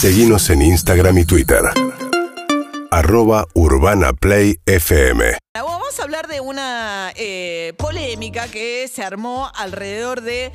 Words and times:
Seguimos 0.00 0.48
en 0.50 0.62
Instagram 0.62 1.18
y 1.18 1.24
Twitter. 1.24 1.58
Arroba 2.92 3.48
Urbana 3.54 4.12
Play 4.12 4.60
FM. 4.64 5.38
Vamos 5.56 5.98
a 5.98 6.02
hablar 6.04 6.28
de 6.28 6.38
una 6.38 7.12
eh, 7.16 7.72
polémica 7.76 8.46
que 8.46 8.86
se 8.86 9.02
armó 9.02 9.50
alrededor 9.56 10.20
de 10.20 10.52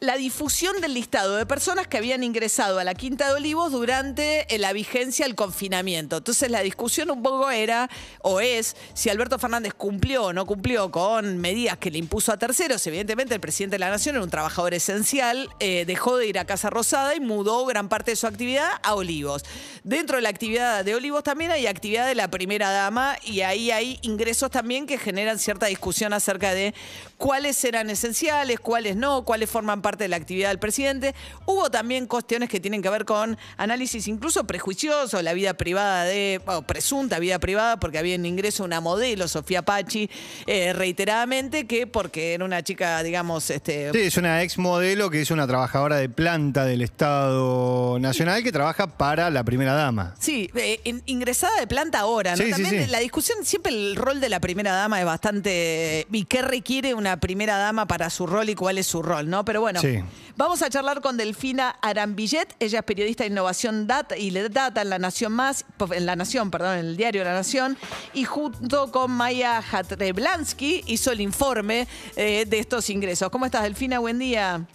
la 0.00 0.16
difusión 0.16 0.80
del 0.80 0.94
listado 0.94 1.36
de 1.36 1.44
personas 1.44 1.88
que 1.88 1.96
habían 1.96 2.22
ingresado 2.22 2.78
a 2.78 2.84
la 2.84 2.94
Quinta 2.94 3.26
de 3.26 3.32
Olivos 3.32 3.72
durante 3.72 4.54
eh, 4.54 4.58
la 4.58 4.72
vigencia 4.72 5.26
del 5.26 5.34
confinamiento. 5.34 6.18
Entonces 6.18 6.50
la 6.50 6.60
discusión 6.60 7.10
un 7.10 7.20
poco 7.20 7.50
era, 7.50 7.90
o 8.22 8.40
es, 8.40 8.76
si 8.94 9.10
Alberto 9.10 9.40
Fernández 9.40 9.74
cumplió 9.74 10.26
o 10.26 10.32
no 10.32 10.46
cumplió 10.46 10.92
con 10.92 11.38
medidas 11.38 11.78
que 11.78 11.90
le 11.90 11.98
impuso 11.98 12.32
a 12.32 12.36
terceros. 12.36 12.86
Evidentemente 12.86 13.34
el 13.34 13.40
presidente 13.40 13.74
de 13.74 13.80
la 13.80 13.90
Nación 13.90 14.14
era 14.14 14.24
un 14.24 14.30
trabajador 14.30 14.72
esencial, 14.72 15.48
eh, 15.58 15.84
dejó 15.84 16.16
de 16.16 16.28
ir 16.28 16.38
a 16.38 16.44
Casa 16.44 16.70
Rosada 16.70 17.16
y 17.16 17.20
mudó 17.20 17.66
gran 17.66 17.88
parte 17.88 18.12
de 18.12 18.16
su 18.16 18.28
actividad 18.28 18.68
a 18.84 18.94
Olivos. 18.94 19.42
Dentro 19.82 20.16
de 20.16 20.22
la 20.22 20.28
actividad 20.28 20.84
de 20.84 20.94
Olivos 20.94 21.24
también 21.24 21.50
hay 21.50 21.66
actividad 21.66 22.06
de 22.06 22.14
la 22.14 22.28
primera 22.28 22.70
dama 22.70 23.16
y 23.24 23.40
ahí 23.40 23.72
hay 23.72 23.98
ingresos 24.02 24.50
también 24.52 24.86
que 24.86 24.96
generan 24.96 25.40
cierta 25.40 25.66
discusión 25.66 26.12
acerca 26.12 26.54
de 26.54 26.72
cuáles 27.16 27.64
eran 27.64 27.90
esenciales, 27.90 28.60
cuáles 28.60 28.94
no, 28.94 29.24
cuáles 29.24 29.50
forman 29.50 29.82
parte 29.82 29.87
de 29.96 30.08
la 30.08 30.16
actividad 30.16 30.48
del 30.50 30.58
presidente. 30.58 31.14
Hubo 31.46 31.70
también 31.70 32.06
cuestiones 32.06 32.48
que 32.48 32.60
tienen 32.60 32.82
que 32.82 32.90
ver 32.90 33.04
con 33.04 33.38
análisis 33.56 34.06
incluso 34.08 34.44
prejuicioso, 34.44 35.22
la 35.22 35.32
vida 35.32 35.54
privada 35.54 36.04
de, 36.04 36.40
o 36.46 36.62
presunta 36.62 37.18
vida 37.18 37.38
privada, 37.38 37.78
porque 37.78 37.98
había 37.98 38.14
en 38.16 38.26
ingreso 38.26 38.64
una 38.64 38.80
modelo, 38.80 39.28
Sofía 39.28 39.62
Pachi, 39.62 40.10
eh, 40.46 40.72
reiteradamente, 40.72 41.66
que 41.66 41.86
porque 41.86 42.34
era 42.34 42.44
una 42.44 42.62
chica, 42.62 43.02
digamos, 43.02 43.48
este. 43.50 43.90
Sí, 43.92 44.00
es 44.00 44.16
una 44.16 44.42
ex 44.42 44.58
modelo 44.58 45.10
que 45.10 45.20
es 45.22 45.30
una 45.30 45.46
trabajadora 45.46 45.96
de 45.96 46.08
planta 46.08 46.64
del 46.64 46.82
Estado 46.82 47.98
Nacional 48.00 48.42
que 48.42 48.52
trabaja 48.52 48.86
para 48.86 49.30
la 49.30 49.44
primera 49.44 49.72
dama. 49.74 50.14
Sí, 50.18 50.50
eh, 50.54 50.80
in- 50.84 51.02
ingresada 51.06 51.58
de 51.60 51.66
planta 51.66 52.00
ahora, 52.00 52.32
¿no? 52.32 52.36
Sí, 52.38 52.44
sí, 52.52 52.62
También 52.62 52.84
sí. 52.84 52.90
la 52.90 52.98
discusión, 52.98 53.38
siempre 53.44 53.72
el 53.72 53.96
rol 53.96 54.20
de 54.20 54.28
la 54.28 54.40
primera 54.40 54.72
dama 54.72 54.98
es 55.00 55.06
bastante. 55.06 56.06
¿Y 56.10 56.24
qué 56.24 56.42
requiere 56.42 56.94
una 56.94 57.18
primera 57.20 57.56
dama 57.58 57.86
para 57.86 58.10
su 58.10 58.26
rol 58.26 58.48
y 58.48 58.54
cuál 58.54 58.78
es 58.78 58.86
su 58.86 59.02
rol, 59.02 59.28
no? 59.28 59.44
Pero 59.44 59.60
bueno, 59.60 59.77
Sí. 59.80 60.02
vamos 60.36 60.62
a 60.62 60.70
charlar 60.70 61.00
con 61.00 61.16
Delfina 61.16 61.70
Arambillet. 61.82 62.54
Ella 62.60 62.80
es 62.80 62.84
periodista 62.84 63.24
de 63.24 63.30
innovación 63.30 63.86
data 63.86 64.16
y 64.16 64.30
data 64.30 64.82
en 64.82 64.90
La 64.90 64.98
Nación 64.98 65.32
Más, 65.32 65.64
en 65.92 66.06
La 66.06 66.16
Nación, 66.16 66.50
perdón, 66.50 66.78
en 66.78 66.86
el 66.86 66.96
diario 66.96 67.24
La 67.24 67.32
Nación. 67.32 67.76
Y 68.14 68.24
junto 68.24 68.90
con 68.90 69.10
Maya 69.10 69.58
Hatreblansky 69.58 70.84
hizo 70.86 71.12
el 71.12 71.20
informe 71.20 71.86
eh, 72.16 72.44
de 72.46 72.58
estos 72.58 72.90
ingresos. 72.90 73.30
¿Cómo 73.30 73.46
estás, 73.46 73.62
Delfina? 73.62 73.98
Buen 73.98 74.18
día. 74.18 74.66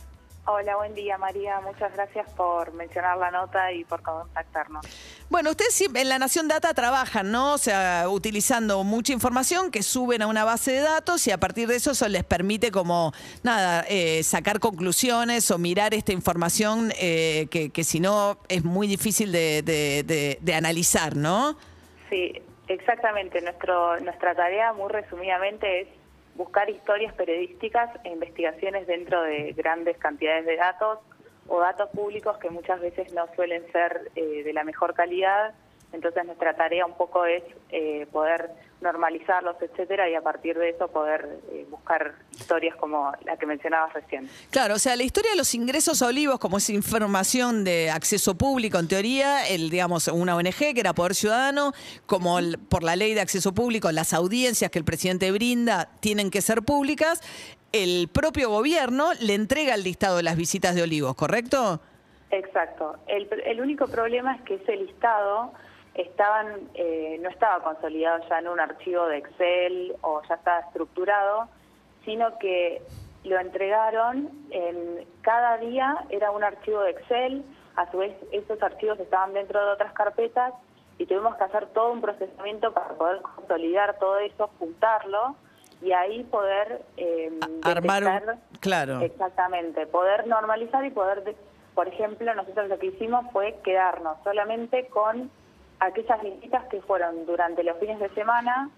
Hola, 0.46 0.76
buen 0.76 0.94
día 0.94 1.18
María. 1.18 1.62
Muchas 1.62 1.94
gracias 1.94 2.30
por 2.34 2.74
mencionar 2.74 3.18
la 3.18 3.32
nota 3.32 3.72
y 3.72 3.86
por 3.86 4.02
contactarnos. 4.02 4.86
Bueno, 5.30 5.52
ustedes 5.52 5.80
en 5.82 6.10
La 6.10 6.20
Nación 6.20 6.50
Data 6.50 6.74
trabajan, 6.74 7.32
¿no? 7.32 7.54
O 7.54 7.58
sea, 7.58 8.10
utilizando 8.10 8.84
mucha 8.84 9.14
información 9.14 9.72
que 9.72 9.84
suben 9.84 10.22
a 10.22 10.28
una 10.28 10.44
base 10.44 10.74
de 10.74 10.82
datos 10.82 11.26
y 11.28 11.32
a 11.32 11.38
partir 11.40 11.70
de 11.70 11.78
eso 11.78 11.92
eso 11.92 12.10
les 12.10 12.26
permite 12.26 12.72
como, 12.72 13.14
nada, 13.42 13.86
eh, 13.88 14.22
sacar 14.24 14.60
conclusiones 14.60 15.50
o 15.50 15.58
mirar 15.58 15.94
esta 15.94 16.12
información 16.12 16.92
eh, 17.00 17.48
que, 17.50 17.70
que 17.70 17.86
si 17.86 18.02
no 18.02 18.38
es 18.50 18.66
muy 18.66 18.88
difícil 18.88 19.32
de, 19.32 19.62
de- 19.62 20.04
de- 20.04 20.40
de 20.42 20.54
analizar, 20.56 21.16
¿no? 21.16 21.56
Sí, 22.10 22.34
exactamente. 22.68 23.40
Nuestro, 23.42 23.98
nuestra 24.02 24.36
tarea, 24.36 24.74
muy 24.74 24.92
resumidamente, 24.92 25.82
es 25.82 25.88
buscar 26.36 26.70
historias 26.70 27.14
periodísticas 27.14 27.90
e 28.04 28.10
investigaciones 28.10 28.88
dentro 28.88 29.22
de 29.24 29.54
grandes 29.54 29.98
cantidades 29.98 30.46
de 30.46 30.56
datos 30.56 31.00
o 31.48 31.60
datos 31.60 31.90
públicos 31.90 32.38
que 32.38 32.50
muchas 32.50 32.80
veces 32.80 33.14
no 33.14 33.28
suelen 33.36 33.64
ser 33.72 34.12
eh, 34.16 34.44
de 34.44 34.54
la 34.54 34.64
mejor 34.64 34.94
calidad. 34.94 35.54
Entonces 35.94 36.26
nuestra 36.26 36.56
tarea 36.56 36.86
un 36.86 36.96
poco 36.98 37.26
es 37.26 37.44
eh, 37.70 38.08
poder 38.12 38.50
normalizarlos, 38.82 39.56
etcétera, 39.62 40.10
y 40.10 40.16
a 40.16 40.22
partir 40.22 40.58
de 40.58 40.70
eso 40.72 40.90
poder 40.90 41.40
eh, 41.52 41.66
buscar 41.70 42.16
historias 42.32 42.76
como 42.76 43.14
la 43.24 43.38
que 43.38 43.46
mencionabas 43.46 43.94
recién. 43.94 44.28
Claro, 44.50 44.74
o 44.76 44.80
sea, 44.80 44.96
la 44.98 45.04
historia 45.04 45.32
de 45.32 45.38
los 45.38 45.54
ingresos 45.56 46.02
a 46.02 46.08
Olivos, 46.08 46.40
como 46.40 46.58
es 46.58 46.70
información 46.70 47.64
de 47.64 47.90
acceso 47.92 48.36
público, 48.36 48.78
en 48.80 48.88
teoría, 48.90 49.48
el, 49.48 49.70
digamos, 49.70 50.08
una 50.10 50.36
ONG 50.36 50.74
que 50.74 50.80
era 50.82 50.92
Poder 50.94 51.16
Ciudadano, 51.16 51.72
como 52.06 52.40
el- 52.40 52.58
por 52.58 52.84
la 52.84 52.96
ley 52.98 53.14
de 53.14 53.22
acceso 53.22 53.54
público, 53.54 53.90
las 53.92 54.14
audiencias 54.14 54.70
que 54.70 54.80
el 54.80 54.86
presidente 54.86 55.32
brinda 55.32 55.90
tienen 56.02 56.30
que 56.30 56.42
ser 56.42 56.64
públicas, 56.64 57.22
el 57.72 58.10
propio 58.10 58.50
gobierno 58.50 59.14
le 59.22 59.34
entrega 59.36 59.76
el 59.76 59.84
listado 59.84 60.18
de 60.18 60.24
las 60.24 60.36
visitas 60.36 60.76
de 60.76 60.84
Olivos, 60.84 61.16
¿correcto? 61.16 61.80
Exacto. 62.32 62.98
El, 63.08 63.30
el 63.46 63.62
único 63.62 63.88
problema 63.88 64.36
es 64.36 64.42
que 64.42 64.56
ese 64.56 64.76
listado 64.76 65.54
estaban, 65.96 66.70
eh, 66.74 67.18
no 67.22 67.30
estaba 67.30 67.64
consolidado 67.64 68.24
ya 68.30 68.40
en 68.40 68.48
un 68.48 68.60
archivo 68.60 69.06
de 69.08 69.18
Excel 69.18 69.96
o 70.02 70.22
ya 70.28 70.36
estaba 70.36 70.60
estructurado, 70.62 71.48
sino 72.06 72.38
que 72.40 72.82
lo 73.24 73.40
entregaron 73.40 74.30
en 74.50 75.08
cada 75.22 75.58
día 75.58 76.06
era 76.10 76.32
un 76.32 76.44
archivo 76.44 76.82
de 76.82 76.92
Excel, 76.92 77.44
a 77.76 77.90
su 77.92 77.98
vez 78.00 78.14
esos 78.32 78.62
archivos 78.62 79.00
estaban 79.00 79.34
dentro 79.34 79.64
de 79.66 79.72
otras 79.72 79.94
carpetas 79.94 80.54
y 80.98 81.06
tuvimos 81.06 81.36
que 81.38 81.44
hacer 81.46 81.68
todo 81.68 81.92
un 81.92 82.02
procesamiento 82.02 82.72
para 82.74 82.90
poder 82.90 83.22
consolidar 83.22 83.98
todo 83.98 84.20
eso, 84.20 84.50
juntarlo 84.60 85.36
y 85.82 85.92
ahí 85.92 86.24
poder 86.26 86.82
eh, 86.98 87.32
armar 87.64 88.04
un- 88.04 88.10
claro. 88.60 89.00
Exactamente, 89.02 89.88
poder 89.88 90.28
normalizar 90.28 90.86
y 90.86 90.92
poder, 90.92 91.24
de- 91.24 91.36
por 91.76 91.88
ejemplo, 91.88 92.34
nosotros 92.36 92.68
lo 92.70 92.78
que 92.78 92.88
hicimos 92.88 93.26
fue 93.32 93.60
quedarnos 93.64 94.18
solamente 94.24 94.88
con 94.88 95.32
aquellas 95.86 96.22
visitas 96.22 96.66
que 96.66 96.82
fueron 96.82 97.26
durante 97.26 97.64
los 97.64 97.78
fines 97.78 98.00
de 98.00 98.10
semana, 98.10 98.70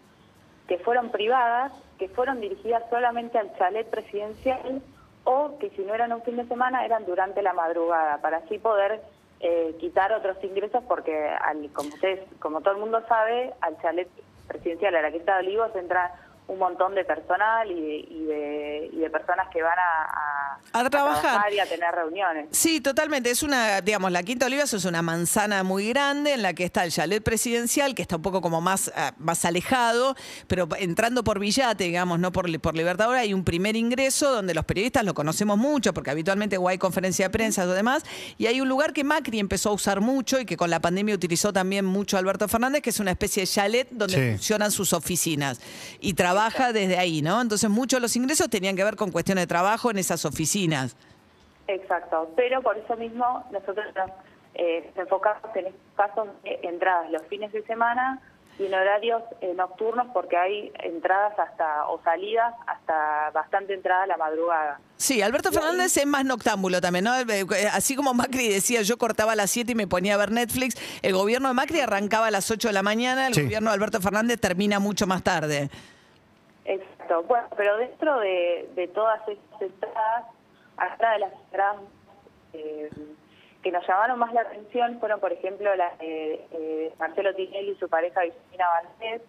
que 0.67 0.77
fueron 0.79 1.11
privadas, 1.11 1.71
que 1.97 2.09
fueron 2.09 2.41
dirigidas 2.41 2.83
solamente 2.89 3.37
al 3.37 3.55
chalet 3.57 3.89
presidencial 3.89 4.81
o 5.23 5.57
que 5.59 5.69
si 5.71 5.83
no 5.83 5.93
eran 5.93 6.13
un 6.13 6.21
fin 6.23 6.37
de 6.37 6.47
semana 6.47 6.85
eran 6.85 7.05
durante 7.05 7.41
la 7.41 7.53
madrugada, 7.53 8.19
para 8.21 8.37
así 8.37 8.57
poder 8.57 9.01
eh, 9.39 9.75
quitar 9.79 10.13
otros 10.13 10.41
ingresos 10.43 10.83
porque, 10.87 11.27
al, 11.27 11.69
como 11.73 11.89
ustedes, 11.89 12.21
como 12.39 12.61
todo 12.61 12.75
el 12.75 12.79
mundo 12.79 13.01
sabe, 13.07 13.53
al 13.61 13.79
chalet 13.81 14.07
presidencial, 14.47 14.95
a 14.95 15.01
la 15.01 15.11
Quinta 15.11 15.33
de 15.33 15.47
Olivos, 15.47 15.75
entra 15.75 16.13
un 16.47 16.59
montón 16.59 16.93
de 16.93 17.03
personal 17.03 17.69
y 17.71 17.81
de, 17.81 17.95
y 18.07 18.23
de, 18.25 18.89
y 18.93 18.97
de 18.97 19.09
personas 19.09 19.47
que 19.51 19.63
van 19.63 19.77
a, 19.79 20.59
A 20.79 20.89
trabajar. 20.89 21.51
y 21.51 21.59
a 21.59 21.65
tener 21.65 21.91
reuniones. 21.93 22.47
Sí, 22.51 22.81
totalmente. 22.81 23.31
Es 23.31 23.41
una, 23.41 23.81
digamos, 23.81 24.11
la 24.11 24.21
Quinta 24.21 24.45
Olivas 24.45 24.71
es 24.73 24.85
una 24.85 25.01
manzana 25.01 25.63
muy 25.63 25.89
grande 25.89 26.33
en 26.33 26.41
la 26.43 26.53
que 26.53 26.63
está 26.63 26.83
el 26.83 26.91
chalet 26.91 27.23
presidencial, 27.23 27.95
que 27.95 28.03
está 28.03 28.17
un 28.17 28.21
poco 28.21 28.41
como 28.41 28.61
más, 28.61 28.91
ah, 28.95 29.13
más 29.17 29.43
alejado, 29.43 30.15
pero 30.47 30.67
entrando 30.77 31.23
por 31.23 31.39
Villate, 31.39 31.83
digamos, 31.85 32.19
no 32.19 32.31
por, 32.31 32.45
por 32.59 32.75
Libertador, 32.75 33.15
hay 33.17 33.33
un 33.33 33.43
primer 33.43 33.75
ingreso 33.75 34.31
donde 34.31 34.53
los 34.53 34.65
periodistas 34.65 35.03
lo 35.03 35.13
conocemos 35.15 35.57
mucho, 35.57 35.93
porque 35.95 36.11
habitualmente 36.11 36.57
o 36.57 36.67
hay 36.67 36.77
conferencia 36.77 37.25
de 37.25 37.29
prensa 37.31 37.63
o 37.63 37.67
demás, 37.67 38.03
y 38.37 38.45
hay 38.45 38.61
un 38.61 38.69
lugar 38.69 38.93
que 38.93 39.03
Macri 39.03 39.39
empezó 39.39 39.69
a 39.69 39.73
usar 39.73 39.99
mucho 39.99 40.39
y 40.39 40.45
que 40.45 40.57
con 40.57 40.69
la 40.69 40.79
pandemia 40.79 41.15
utilizó 41.15 41.51
también 41.51 41.85
mucho 41.85 42.17
Alberto 42.19 42.47
Fernández, 42.47 42.83
que 42.83 42.91
es 42.91 42.99
una 42.99 43.11
especie 43.11 43.41
de 43.41 43.47
chalet 43.47 43.87
donde 43.89 44.15
Sí. 44.15 44.31
funcionan 44.37 44.71
sus 44.71 44.93
oficinas 44.93 45.59
y 45.99 46.13
trabaja 46.35 46.73
desde 46.73 46.97
ahí, 46.97 47.21
¿no? 47.21 47.41
Entonces 47.41 47.69
muchos 47.69 47.97
de 47.97 48.01
los 48.01 48.15
ingresos 48.15 48.49
tenían 48.49 48.75
que 48.75 48.83
ver 48.83 48.95
con 48.95 49.11
cuestiones 49.11 49.43
de 49.43 49.47
trabajo 49.47 49.89
en 49.91 49.97
esas 49.97 50.25
oficinas. 50.25 50.95
Exacto, 51.67 52.29
pero 52.35 52.61
por 52.61 52.77
eso 52.77 52.95
mismo 52.97 53.43
nosotros 53.51 53.85
nos 53.95 54.09
eh, 54.53 54.91
enfocamos 54.95 55.43
en 55.55 55.67
estos 55.67 55.81
casos 55.95 56.27
de 56.43 56.59
entradas 56.63 57.09
los 57.11 57.23
fines 57.27 57.51
de 57.51 57.63
semana 57.65 58.21
y 58.57 58.67
en 58.67 58.73
horarios 58.73 59.21
eh, 59.41 59.53
nocturnos 59.53 60.07
porque 60.13 60.37
hay 60.37 60.71
entradas 60.83 61.37
hasta 61.39 61.87
o 61.87 61.99
salidas 62.03 62.53
hasta 62.67 63.31
bastante 63.33 63.73
entrada 63.73 64.03
a 64.03 64.07
la 64.07 64.15
madrugada. 64.17 64.79
Sí, 64.95 65.21
Alberto 65.21 65.51
Fernández 65.51 65.97
es 65.97 66.05
más 66.05 66.23
noctámbulo 66.23 66.79
también, 66.79 67.03
¿no? 67.03 67.15
Eh, 67.17 67.25
eh, 67.27 67.67
Así 67.73 67.95
como 67.97 68.13
Macri 68.13 68.47
decía, 68.47 68.81
yo 68.83 68.97
cortaba 68.97 69.33
a 69.33 69.35
las 69.35 69.51
7 69.51 69.73
y 69.73 69.75
me 69.75 69.87
ponía 69.87 70.13
a 70.13 70.17
ver 70.17 70.31
Netflix, 70.31 70.75
el 71.01 71.13
gobierno 71.13 71.49
de 71.49 71.53
Macri 71.55 71.81
arrancaba 71.81 72.27
a 72.27 72.31
las 72.31 72.49
8 72.49 72.69
de 72.69 72.73
la 72.73 72.83
mañana, 72.83 73.27
el 73.27 73.33
Sí. 73.33 73.41
gobierno 73.43 73.71
de 73.71 73.73
Alberto 73.73 73.99
Fernández 73.99 74.39
termina 74.39 74.79
mucho 74.79 75.05
más 75.07 75.21
tarde. 75.23 75.69
Exacto. 76.65 77.23
Bueno, 77.23 77.47
pero 77.55 77.77
dentro 77.77 78.19
de, 78.19 78.89
todas 78.93 79.27
estas 79.27 79.61
entradas, 79.61 80.25
una 80.99 81.11
de 81.13 81.19
las 81.19 81.33
entradas 81.33 81.77
eh, 82.53 82.89
que 83.61 83.71
nos 83.71 83.87
llamaron 83.87 84.19
más 84.19 84.33
la 84.33 84.41
atención 84.41 84.99
fueron, 84.99 85.19
por 85.19 85.31
ejemplo, 85.31 85.73
las 85.75 85.97
de 85.99 86.45
eh, 86.51 86.93
Marcelo 86.99 87.33
Tinelli 87.35 87.71
y 87.71 87.75
su 87.75 87.87
pareja 87.87 88.21
Victorina 88.21 88.65
Valdés, 88.69 89.21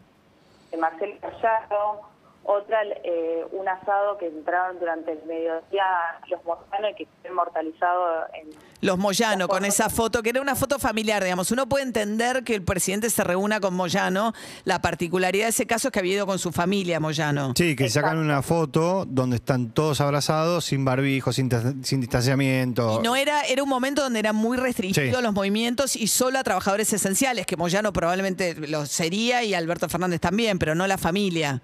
de 0.71 0.77
Marcelo 0.77 1.15
Gallardo, 1.21 2.09
Otra, 2.49 2.79
eh, 3.03 3.45
un 3.51 3.69
asado 3.69 4.17
que 4.19 4.27
entraron 4.29 4.79
durante 4.79 5.11
el 5.13 5.19
mediodía 5.27 5.83
los 6.29 6.45
Moyano 6.45 6.91
y 6.91 6.95
que 6.95 7.09
fue 7.21 7.31
inmortalizado 7.31 8.25
en... 8.35 8.51
Los 8.83 8.99
Moyano, 8.99 9.49
con 9.49 9.65
esa 9.65 9.91
foto, 9.91 10.23
que 10.23 10.31
era 10.31 10.41
una 10.41 10.55
foto 10.55 10.79
familiar, 10.79 11.25
digamos. 11.25 11.51
Uno 11.51 11.69
puede 11.69 11.83
entender 11.85 12.45
que 12.45 12.55
el 12.55 12.63
presidente 12.63 13.11
se 13.11 13.25
reúna 13.25 13.59
con 13.59 13.75
Moyano. 13.75 14.33
La 14.65 14.81
particularidad 14.81 15.47
de 15.47 15.51
ese 15.51 15.67
caso 15.67 15.89
es 15.89 15.93
que 15.93 15.99
había 15.99 16.15
ido 16.15 16.27
con 16.27 16.39
su 16.39 16.53
familia, 16.53 17.01
Moyano. 17.01 17.53
Sí, 17.57 17.75
que 17.75 17.89
sacan 17.89 18.19
una 18.19 18.43
foto 18.43 19.05
donde 19.09 19.37
están 19.37 19.71
todos 19.71 20.01
abrazados, 20.01 20.67
sin 20.67 20.85
barbijo, 20.85 21.33
sin, 21.33 21.49
ta- 21.49 21.73
sin 21.83 22.01
distanciamiento. 22.01 23.01
Y 23.01 23.03
no 23.03 23.17
era, 23.17 23.43
era 23.43 23.63
un 23.63 23.69
momento 23.69 24.03
donde 24.03 24.21
eran 24.21 24.37
muy 24.37 24.57
restringidos 24.57 25.17
Sí. 25.19 25.23
los 25.23 25.33
movimientos 25.35 25.97
y 25.97 26.07
solo 26.07 26.39
a 26.39 26.45
trabajadores 26.45 26.93
esenciales, 26.93 27.45
que 27.47 27.57
Moyano 27.57 27.93
probablemente 27.93 28.55
lo 28.69 28.87
sería 28.87 29.43
y 29.43 29.53
Alberto 29.55 29.89
Fernández 29.89 30.21
también, 30.21 30.59
pero 30.61 30.75
no 30.77 30.87
la 30.87 30.99
familia. 30.99 31.61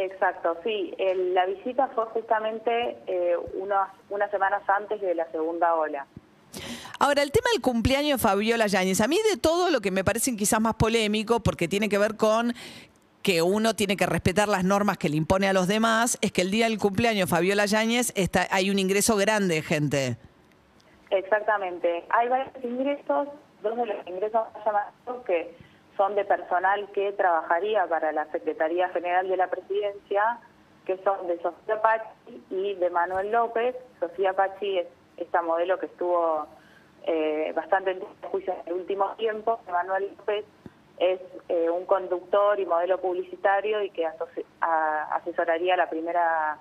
Exacto, 0.00 0.56
sí. 0.64 0.94
El- 0.96 1.34
la 1.34 1.44
visita 1.44 1.88
fue 1.88 2.06
justamente 2.06 2.96
eh, 3.06 3.36
unas, 3.52 3.90
unas 4.08 4.30
semanas 4.30 4.62
antes 4.66 4.98
de 4.98 5.14
la 5.14 5.30
segunda 5.30 5.74
ola. 5.74 6.06
Ahora, 6.98 7.22
el 7.22 7.30
tema 7.30 7.48
del 7.52 7.60
cumpleaños 7.60 8.18
de 8.18 8.28
Fabiola 8.28 8.66
Yáñez, 8.66 9.02
a 9.02 9.08
mí 9.08 9.18
de 9.30 9.36
todo 9.36 9.70
lo 9.70 9.82
que 9.82 9.90
me 9.90 10.02
parece 10.02 10.34
quizás 10.36 10.58
más 10.58 10.74
polémico, 10.74 11.40
porque 11.40 11.68
tiene 11.68 11.90
que 11.90 11.98
ver 11.98 12.16
con 12.16 12.54
que 13.22 13.42
uno 13.42 13.74
tiene 13.74 13.98
que 13.98 14.06
respetar 14.06 14.48
las 14.48 14.64
normas 14.64 14.96
que 14.96 15.10
le 15.10 15.16
impone 15.16 15.46
a 15.46 15.52
los 15.52 15.68
demás, 15.68 16.16
es 16.22 16.32
que 16.32 16.40
el 16.40 16.50
día 16.50 16.64
del 16.66 16.78
cumpleaños 16.78 17.28
de 17.28 17.36
Fabiola 17.36 17.66
Yáñez 17.66 18.14
está, 18.16 18.48
hay 18.50 18.70
un 18.70 18.78
ingreso 18.78 19.16
grande 19.16 19.56
de 19.56 19.62
gente. 19.62 20.16
Exactamente. 21.10 22.04
Hay 22.08 22.28
varios 22.28 22.48
ingresos, 22.64 23.28
dos 23.62 23.76
de 23.76 23.84
los 23.86 24.06
ingresos 24.06 24.40
más 24.54 24.64
llamativos 24.64 25.24
que 25.26 25.54
son 26.00 26.14
de 26.14 26.24
personal 26.24 26.88
que 26.94 27.12
trabajaría 27.12 27.86
para 27.86 28.10
la 28.10 28.24
Secretaría 28.32 28.88
General 28.88 29.28
de 29.28 29.36
la 29.36 29.48
Presidencia, 29.48 30.38
que 30.86 30.96
son 31.04 31.26
de 31.26 31.38
Sofía 31.42 31.82
Pachi 31.82 32.42
y 32.48 32.74
de 32.76 32.88
Manuel 32.88 33.30
López. 33.30 33.76
Sofía 34.00 34.32
Pachi 34.32 34.78
es 34.78 34.86
esta 35.18 35.42
modelo 35.42 35.78
que 35.78 35.84
estuvo 35.84 36.46
eh, 37.04 37.52
bastante 37.54 37.90
en 37.90 38.00
juicio 38.30 38.54
en 38.54 38.68
el 38.68 38.72
último 38.80 39.10
tiempo. 39.16 39.60
Manuel 39.70 40.08
López 40.16 40.46
es 40.98 41.20
eh, 41.50 41.68
un 41.68 41.84
conductor 41.84 42.58
y 42.58 42.64
modelo 42.64 42.98
publicitario 42.98 43.82
y 43.82 43.90
que 43.90 44.06
a- 44.06 45.04
asesoraría 45.16 45.74
a 45.74 45.76
la 45.76 45.90
primera 45.90 46.56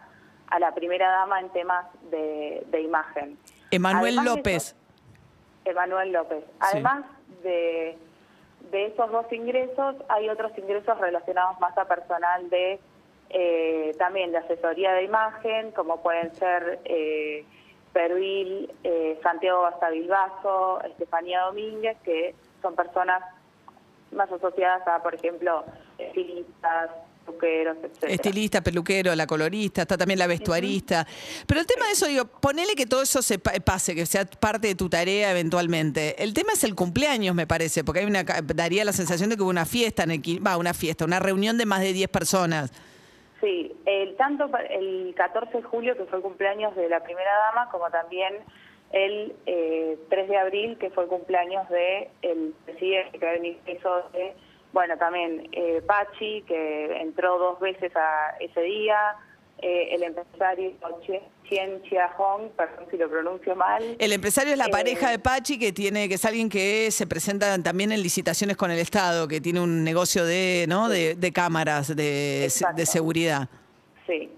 a 0.50 0.59
la 0.59 0.74
primera 0.74 1.09
dama 1.12 1.39
en 1.39 1.50
temas 1.51 1.85
de, 2.12 2.62
de 2.68 2.81
imagen. 2.81 3.38
Emanuel 3.71 4.18
López. 4.25 4.75
Emanuel 5.63 6.12
López. 6.12 6.44
Además 6.59 7.06
de, 7.44 7.97
de 8.71 8.88
esos 8.88 9.11
dos 9.11 9.31
ingresos, 9.31 9.95
hay 10.09 10.29
otros 10.29 10.56
ingresos 10.57 10.97
relacionados 11.00 11.59
más 11.59 11.77
a 11.77 11.85
personal 11.85 12.50
de 12.50 12.79
eh, 13.31 13.95
también 14.00 14.31
de 14.31 14.39
asesoría 14.39 14.94
de 14.94 15.03
imagen, 15.03 15.71
como 15.71 16.01
pueden 16.01 16.33
ser 16.35 16.79
eh, 16.85 17.45
Pervil, 17.94 18.71
eh, 18.83 19.19
Santiago 19.21 19.61
Bastavilbaso, 19.61 20.81
Estefanía 20.83 21.41
Domínguez, 21.41 21.97
que 22.03 22.35
son 22.61 22.75
personas 22.75 23.23
más 24.11 24.31
asociadas 24.31 24.88
a, 24.88 25.01
por 25.03 25.13
ejemplo, 25.13 25.63
estilistas, 25.97 26.89
peluqueros, 27.29 27.77
etcétera. 27.83 28.13
Estilista, 28.13 28.61
peluquero, 28.61 29.15
la 29.15 29.27
colorista, 29.27 29.81
está 29.83 29.97
también 29.97 30.19
la 30.19 30.27
vestuarista. 30.27 31.05
Pero 31.47 31.59
el 31.61 31.65
tema 31.67 31.85
de 31.85 31.91
eso, 31.93 32.07
digo, 32.07 32.25
ponele 32.25 32.75
que 32.75 32.85
todo 32.85 33.01
eso 33.01 33.21
se 33.21 33.39
pa- 33.39 33.53
pase, 33.63 33.95
que 33.95 34.05
sea 34.05 34.25
parte 34.25 34.67
de 34.67 34.75
tu 34.75 34.89
tarea 34.89 35.31
eventualmente. 35.31 36.21
El 36.23 36.33
tema 36.33 36.53
es 36.53 36.63
el 36.63 36.75
cumpleaños, 36.75 37.35
me 37.35 37.47
parece, 37.47 37.83
porque 37.83 37.99
hay 38.01 38.05
una 38.05 38.23
daría 38.23 38.83
la 38.85 38.93
sensación 38.93 39.29
de 39.29 39.35
que 39.37 39.41
hubo 39.43 39.49
una 39.49 39.65
fiesta 39.65 40.03
en 40.03 40.11
el 40.11 40.21
va, 40.45 40.57
una 40.57 40.73
fiesta, 40.73 41.05
una 41.05 41.19
reunión 41.19 41.57
de 41.57 41.65
más 41.65 41.81
de 41.81 41.93
10 41.93 42.09
personas. 42.09 42.71
Sí, 43.41 43.71
el, 43.85 44.15
tanto 44.17 44.49
el 44.69 45.13
14 45.15 45.57
de 45.57 45.63
julio, 45.63 45.95
que 45.95 46.03
fue 46.05 46.17
el 46.17 46.23
cumpleaños 46.23 46.75
de 46.75 46.89
la 46.89 47.01
primera 47.03 47.31
dama, 47.53 47.69
como 47.71 47.89
también 47.89 48.33
el 48.91 49.33
eh, 49.45 49.97
3 50.09 50.27
de 50.27 50.37
abril, 50.37 50.77
que 50.77 50.89
fue 50.89 51.03
el 51.03 51.09
cumpleaños 51.09 51.69
de 51.69 52.09
el 52.21 52.53
presidente, 52.65 53.17
que 53.17 53.25
va 53.25 53.31
a 53.31 53.35
venir 53.35 53.57
eso 53.65 54.01
de, 54.11 54.33
bueno, 54.74 54.98
también 54.98 55.50
eh, 55.51 55.81
Pachi, 55.86 56.44
que 56.44 57.01
entró 57.01 57.38
dos 57.38 57.60
veces 57.60 57.92
a 57.95 58.36
ese 58.39 58.62
día, 58.62 59.16
eh, 59.62 59.89
el 59.92 60.04
empresario 60.04 60.71
Chia 61.50 62.07
Hong, 62.16 62.50
perdón 62.56 62.86
si 62.92 62.98
lo 62.98 63.10
pronuncio 63.10 63.56
mal. 63.56 63.95
El 63.98 64.13
empresario 64.13 64.51
es 64.54 64.57
la 64.60 64.68
Eh, 64.68 64.71
pareja 64.71 65.10
de 65.10 65.19
Pachi, 65.19 65.57
que 65.57 65.71
tiene, 65.74 66.07
que 66.07 66.16
es 66.16 66.25
alguien 66.25 66.48
que 66.48 66.92
se 66.92 67.07
presenta 67.07 67.57
también 67.62 67.92
en 67.92 68.01
licitaciones 68.04 68.56
con 68.56 68.69
el 68.69 68.77
Estado, 68.80 69.27
que 69.27 69.42
tiene 69.42 69.60
un 69.60 69.83
negocio 69.83 70.24
de, 70.25 70.66
¿no? 70.69 70.88
de, 70.89 71.16
de 71.16 71.31
cámaras 71.33 71.95
de, 71.95 72.48
de 72.75 72.86
seguridad. 72.86 73.50
Sí. 74.06 74.31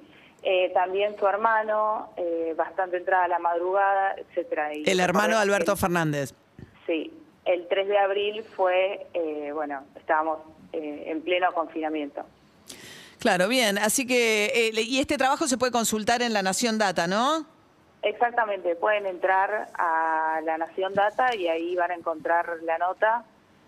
Eh, 0.43 0.71
también 0.73 1.15
su 1.19 1.27
hermano, 1.27 2.13
eh, 2.17 2.55
bastante 2.57 2.97
entrada 2.97 3.25
a 3.25 3.27
la 3.27 3.39
madrugada, 3.39 4.15
etcétera. 4.17 4.73
Y 4.73 4.89
El 4.89 4.99
hermano 4.99 5.35
de 5.35 5.41
Alberto 5.41 5.75
Fernández. 5.75 6.33
Sí, 6.87 7.13
el 7.45 7.67
3 7.67 7.87
de 7.87 7.97
abril 7.97 8.43
fue, 8.43 9.07
eh, 9.13 9.51
bueno, 9.53 9.83
estábamos 9.95 10.39
eh, 10.73 11.05
en 11.07 11.21
pleno 11.21 11.51
confinamiento. 11.53 12.25
Claro, 13.21 13.47
bien. 13.47 13.77
Así 13.77 14.07
que, 14.07 14.45
eh, 14.45 14.81
y 14.81 14.99
este 14.99 15.17
trabajo 15.17 15.47
se 15.47 15.57
puede 15.57 15.71
consultar 15.71 16.23
en 16.23 16.33
La 16.33 16.41
Nación 16.41 16.79
Data, 16.79 17.05
¿no? 17.05 17.45
Exactamente, 18.01 18.75
pueden 18.75 19.05
entrar 19.05 19.69
a 19.77 20.39
La 20.43 20.57
Nación 20.57 20.95
Data 20.95 21.35
y 21.35 21.47
ahí 21.47 21.75
van 21.75 21.91
a 21.91 21.93
encontrar 21.93 22.47
la 22.63 22.79
nota, 22.79 23.23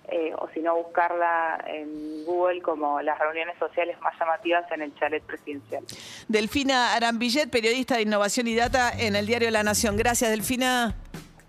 eh, 0.08 0.34
o 0.40 0.50
si 0.56 0.60
no, 0.62 0.76
buscarla 0.76 1.64
en 1.68 2.26
Google 2.26 2.64
como 2.64 3.00
las 3.02 3.20
reuniones 3.20 3.56
sociales 3.60 3.96
más 4.02 4.18
llamativas 4.20 4.66
en 4.72 4.82
el 4.82 4.96
chalet 4.96 5.22
presidencial. 5.22 5.84
Delfina 6.28 6.96
Arambillet, 6.96 7.48
periodista 7.52 7.96
de 7.96 8.02
Innovación 8.02 8.48
y 8.48 8.56
Data 8.56 8.92
en 8.98 9.16
el 9.16 9.28
diario 9.28 9.52
La 9.52 9.62
Nación. 9.62 9.98
Gracias, 9.98 10.32
Delfina. 10.32 10.96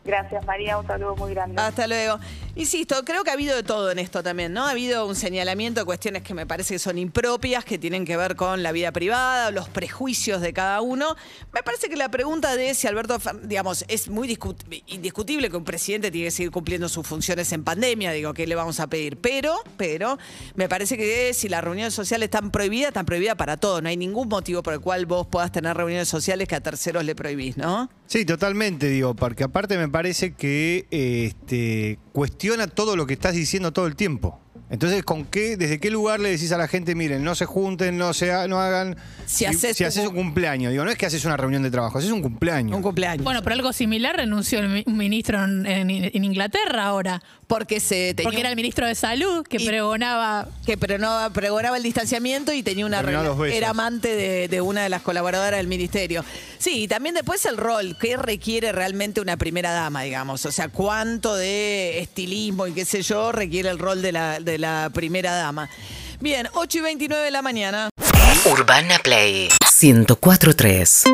Gracias, 0.05 0.45
María, 0.47 0.79
un 0.79 0.87
saludo 0.87 1.17
muy 1.17 1.33
grande. 1.33 1.61
Hasta 1.61 1.87
luego. 1.87 2.19
Insisto, 2.56 3.05
creo 3.05 3.25
que 3.25 3.31
ha 3.31 3.33
habido 3.33 3.56
de 3.56 3.65
todo 3.65 3.91
en 3.91 3.99
esto 3.99 4.23
también, 4.23 4.53
¿no? 4.53 4.65
Ha 4.67 4.71
habido 4.71 5.06
un 5.06 5.17
señalamiento 5.17 5.81
de 5.81 5.85
cuestiones 5.85 6.23
que 6.23 6.35
me 6.35 6.47
parece 6.47 6.75
que 6.75 6.79
son 6.79 6.99
impropias, 6.99 7.65
que 7.65 7.79
tienen 7.79 8.05
que 8.05 8.17
ver 8.17 8.37
con 8.37 8.62
la 8.62 8.71
vida 8.71 8.93
privada, 8.93 9.51
los 9.51 9.69
prejuicios 9.69 10.41
de 10.41 10.53
cada 10.53 10.81
uno. 10.81 11.17
Me 11.53 11.62
parece 11.65 11.89
que 11.89 11.97
la 11.97 12.11
pregunta 12.11 12.55
de 12.55 12.75
si 12.75 12.87
Alberto, 12.87 13.19
digamos, 13.43 13.85
es 13.89 14.09
muy 14.09 14.29
discut- 14.29 14.83
indiscutible 14.87 15.51
que 15.51 15.56
un 15.56 15.65
presidente 15.65 16.12
tiene 16.12 16.29
que 16.29 16.31
seguir 16.31 16.53
cumpliendo 16.53 16.89
sus 16.89 17.05
funciones 17.06 17.53
en 17.53 17.65
pandemia, 17.65 18.12
digo, 18.12 18.33
¿qué 18.35 18.47
le 18.47 18.55
vamos 18.55 18.79
a 18.79 18.87
pedir? 18.87 19.17
Pero, 19.17 19.56
pero, 19.77 20.17
me 20.55 20.69
parece 20.69 20.97
que 20.97 21.35
si 21.35 21.49
las 21.49 21.65
reuniones 21.65 21.93
sociales 21.95 22.27
están 22.29 22.53
prohibidas, 22.53 22.89
están 22.89 23.06
prohibidas 23.06 23.35
para 23.35 23.56
todos. 23.56 23.83
No 23.83 23.89
hay 23.89 23.97
ningún 23.97 24.29
motivo 24.29 24.62
por 24.62 24.75
el 24.75 24.81
cual 24.81 25.06
vos 25.06 25.27
puedas 25.27 25.51
tener 25.51 25.77
reuniones 25.77 26.09
sociales 26.09 26.47
que 26.47 26.55
a 26.55 26.61
terceros 26.61 27.05
le 27.05 27.17
prohibís, 27.17 27.56
¿no? 27.56 27.91
Sí, 28.06 28.25
totalmente, 28.25 28.89
digo, 28.89 29.15
porque 29.15 29.45
aparte 29.45 29.77
me 29.79 29.89
parece 29.89 30.35
que 30.35 30.87
este, 30.91 31.99
cuestiona 32.49 32.67
todo 32.75 32.96
lo 32.96 33.06
que 33.06 33.14
estás 33.14 33.35
diciendo 33.35 33.73
todo 33.73 33.87
el 33.87 33.96
tiempo. 33.96 34.38
Entonces, 34.70 35.02
¿con 35.05 35.25
qué, 35.26 35.56
desde 35.56 35.79
qué 35.79 35.91
lugar 35.91 36.20
le 36.20 36.31
decís 36.31 36.50
a 36.50 36.56
la 36.58 36.67
gente, 36.67 36.94
miren, 36.94 37.23
no 37.23 37.35
se 37.35 37.44
junten, 37.44 37.96
no 37.99 38.12
se 38.14 38.32
ha- 38.32 38.49
no 38.49 38.61
hagan. 38.61 38.96
Si 39.26 39.44
haces 39.44 39.76
tu- 39.76 39.85
haces 39.85 40.06
un 40.08 40.14
cumpleaños, 40.14 40.73
digo, 40.73 40.85
no 40.85 40.91
es 40.91 40.96
que 40.96 41.06
haces 41.06 41.25
una 41.26 41.37
reunión 41.37 41.62
de 41.62 41.70
trabajo, 41.70 41.99
haces 41.99 42.11
un 42.11 42.23
cumpleaños. 42.23 42.75
Un 42.75 42.82
cumpleaños. 42.82 43.23
Bueno, 43.25 43.43
pero 43.43 43.55
algo 43.55 43.73
similar 43.73 44.17
renunció 44.17 44.58
el 44.61 44.69
mi- 44.69 44.82
un 44.87 44.96
ministro 44.96 45.44
en, 45.44 45.67
en- 45.67 45.91
en 46.12 46.25
Inglaterra 46.25 46.85
ahora, 46.87 47.23
porque 47.46 47.79
se 47.79 48.14
tenía 48.14 48.25
porque 48.25 48.41
era 48.41 48.49
el 48.50 48.56
ministro 48.56 48.86
de 48.86 48.94
Salud 48.94 49.46
que 49.46 49.58
Y- 49.58 49.67
pregonaba 49.67 50.48
que 50.67 50.77
pero 50.79 50.98
no 50.98 51.31
pregonaba 51.32 51.77
el 51.77 51.82
distanciamiento 51.82 52.53
y 52.53 52.63
tenía 52.63 52.86
una 52.86 53.03
Terminó 53.03 53.36
besos. 53.36 53.56
era 53.56 53.70
amante 53.70 54.17
de, 54.17 54.48
de 54.48 54.60
una 54.60 54.82
de 54.82 54.89
las 54.89 55.03
colaboradoras 55.03 55.58
del 55.58 55.69
ministerio. 55.69 56.24
Sí, 56.65 56.85
y 56.85 56.89
también 56.89 57.15
después 57.15 57.44
el 57.44 57.59
rol, 57.59 57.94
¿qué 58.01 58.17
requiere 58.17 58.73
realmente 58.73 59.21
una 59.21 59.37
primera 59.37 59.71
dama, 59.73 60.01
digamos? 60.01 60.47
O 60.47 60.51
sea, 60.51 60.69
cuánto 60.69 61.37
de 61.37 61.99
estilismo 61.99 62.67
y 62.67 62.73
qué 62.73 62.87
sé 62.87 63.03
yo 63.03 63.33
requiere 63.33 63.69
el 63.69 63.79
rol 63.79 64.01
de 64.01 64.13
la, 64.13 64.41
de 64.41 64.56
la 64.56 64.89
primera 64.94 65.35
dama. 65.35 65.69
Bien, 66.21 66.49
8 66.55 66.79
y 66.79 66.81
29 66.81 67.23
de 67.23 67.31
la 67.31 67.43
mañana. 67.43 67.91
Urbana 68.47 68.99
Play 69.01 69.51
1043. 69.79 71.05